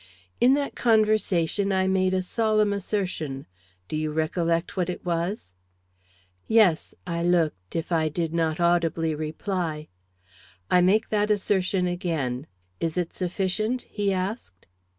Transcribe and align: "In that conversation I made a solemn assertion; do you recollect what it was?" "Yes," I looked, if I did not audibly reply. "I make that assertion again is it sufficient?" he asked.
"In 0.39 0.55
that 0.55 0.73
conversation 0.73 1.71
I 1.71 1.85
made 1.85 2.15
a 2.15 2.23
solemn 2.23 2.73
assertion; 2.73 3.45
do 3.87 3.95
you 3.95 4.11
recollect 4.11 4.75
what 4.75 4.89
it 4.89 5.05
was?" 5.05 5.53
"Yes," 6.47 6.95
I 7.05 7.21
looked, 7.21 7.75
if 7.75 7.91
I 7.91 8.09
did 8.09 8.33
not 8.33 8.59
audibly 8.59 9.13
reply. 9.13 9.89
"I 10.71 10.81
make 10.81 11.09
that 11.09 11.29
assertion 11.29 11.85
again 11.85 12.47
is 12.79 12.97
it 12.97 13.13
sufficient?" 13.13 13.83
he 13.91 14.11
asked. 14.11 14.65